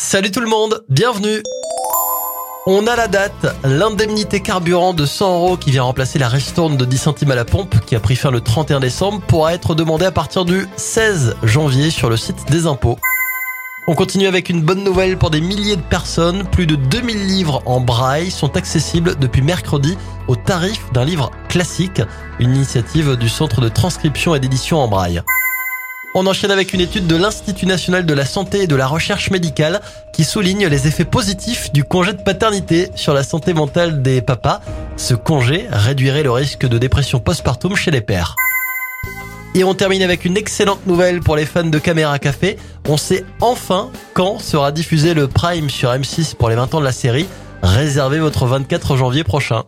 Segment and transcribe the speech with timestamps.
[0.00, 1.42] Salut tout le monde, bienvenue
[2.66, 6.84] on a la date, l'indemnité carburant de 100 euros qui vient remplacer la ristourne de
[6.84, 10.04] 10 centimes à la pompe qui a pris fin le 31 décembre pourra être demandée
[10.04, 12.98] à partir du 16 janvier sur le site des impôts.
[13.88, 16.44] On continue avec une bonne nouvelle pour des milliers de personnes.
[16.44, 19.96] Plus de 2000 livres en braille sont accessibles depuis mercredi
[20.28, 22.02] au tarif d'un livre classique,
[22.38, 25.22] une initiative du Centre de transcription et d'édition en braille.
[26.14, 29.30] On enchaîne avec une étude de l'Institut national de la santé et de la recherche
[29.30, 29.80] médicale
[30.12, 34.60] qui souligne les effets positifs du congé de paternité sur la santé mentale des papas.
[34.96, 38.36] Ce congé réduirait le risque de dépression postpartum chez les pères.
[39.54, 42.56] Et on termine avec une excellente nouvelle pour les fans de Caméra Café.
[42.88, 46.84] On sait enfin quand sera diffusé le Prime sur M6 pour les 20 ans de
[46.84, 47.26] la série.
[47.62, 49.64] Réservez votre 24 janvier prochain.